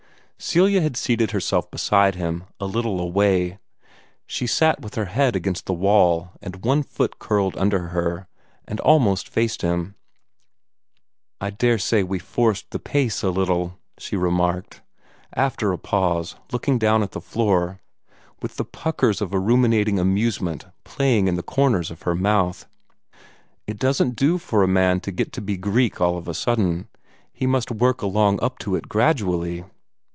Celia 0.43 0.81
had 0.81 0.97
seated 0.97 1.29
herself 1.31 1.69
beside 1.69 2.15
him, 2.15 2.45
a 2.59 2.65
little 2.65 2.99
away. 2.99 3.59
She 4.25 4.47
sat 4.47 4.81
with 4.81 4.95
her 4.95 5.05
head 5.05 5.35
against 5.35 5.67
the 5.67 5.73
wall, 5.73 6.31
and 6.41 6.65
one 6.65 6.81
foot 6.81 7.19
curled 7.19 7.55
under 7.59 7.89
her, 7.89 8.27
and 8.67 8.79
almost 8.79 9.29
faced 9.29 9.61
him. 9.61 9.93
"I 11.39 11.51
dare 11.51 11.77
say 11.77 12.01
we 12.01 12.17
forced 12.17 12.71
the 12.71 12.79
pace 12.79 13.21
a 13.21 13.29
little," 13.29 13.77
she 13.99 14.15
remarked, 14.15 14.81
after 15.31 15.71
a 15.71 15.77
pause, 15.77 16.35
looking 16.51 16.79
down 16.79 17.03
at 17.03 17.11
the 17.11 17.21
floor, 17.21 17.79
with 18.41 18.55
the 18.55 18.65
puckers 18.65 19.21
of 19.21 19.33
a 19.33 19.39
ruminating 19.39 19.99
amusement 19.99 20.65
playing 20.83 21.27
in 21.27 21.35
the 21.35 21.43
corners 21.43 21.91
of 21.91 22.01
her 22.01 22.15
mouth. 22.15 22.65
"It 23.67 23.77
doesn't 23.77 24.15
do 24.15 24.39
for 24.39 24.63
a 24.63 24.67
man 24.67 25.01
to 25.01 25.11
get 25.11 25.31
to 25.33 25.41
be 25.41 25.53
a 25.53 25.57
Greek 25.57 26.01
all 26.01 26.17
of 26.17 26.27
a 26.27 26.33
sudden. 26.33 26.87
He 27.31 27.45
must 27.45 27.69
work 27.69 28.01
along 28.01 28.41
up 28.41 28.57
to 28.57 28.75
it 28.75 28.89
gradually." 28.89 29.65